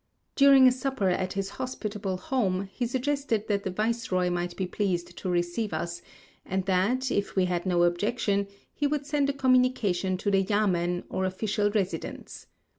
During 0.35 0.67
a 0.67 0.71
supper 0.71 1.09
at 1.09 1.33
his 1.33 1.49
hospitable 1.61 2.17
home, 2.17 2.63
he 2.73 2.87
suggested 2.87 3.47
that 3.47 3.61
the 3.61 3.69
viceroy 3.69 4.31
might 4.31 4.55
be 4.55 4.65
pleased 4.65 5.15
to 5.19 5.29
receive 5.29 5.73
us, 5.73 6.01
and 6.43 6.65
that 6.65 7.11
if 7.11 7.35
we 7.35 7.45
had 7.45 7.67
no 7.67 7.83
objection, 7.83 8.47
he 8.73 8.87
would 8.87 9.05
send 9.05 9.29
a 9.29 9.33
communication 9.33 10.17
to 10.17 10.31
the 10.31 10.41
yamen, 10.43 11.03
or 11.07 11.25
official 11.25 11.69
residence. 11.69 12.47